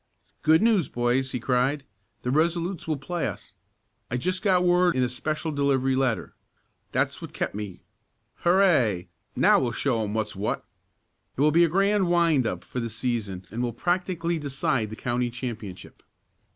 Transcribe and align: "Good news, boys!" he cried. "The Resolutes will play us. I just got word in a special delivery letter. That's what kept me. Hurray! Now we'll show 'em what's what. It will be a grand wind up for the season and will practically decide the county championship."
"Good 0.41 0.63
news, 0.63 0.89
boys!" 0.89 1.31
he 1.31 1.39
cried. 1.39 1.83
"The 2.23 2.31
Resolutes 2.31 2.87
will 2.87 2.97
play 2.97 3.27
us. 3.27 3.53
I 4.09 4.17
just 4.17 4.41
got 4.41 4.63
word 4.65 4.95
in 4.95 5.03
a 5.03 5.07
special 5.07 5.51
delivery 5.51 5.95
letter. 5.95 6.33
That's 6.91 7.21
what 7.21 7.33
kept 7.33 7.53
me. 7.53 7.83
Hurray! 8.43 9.09
Now 9.35 9.59
we'll 9.59 9.71
show 9.73 10.03
'em 10.03 10.15
what's 10.15 10.35
what. 10.35 10.65
It 11.37 11.41
will 11.41 11.51
be 11.51 11.65
a 11.65 11.69
grand 11.69 12.07
wind 12.07 12.47
up 12.47 12.63
for 12.63 12.79
the 12.79 12.89
season 12.89 13.45
and 13.51 13.61
will 13.61 13.73
practically 13.73 14.39
decide 14.39 14.89
the 14.89 14.95
county 14.95 15.29
championship." 15.29 16.01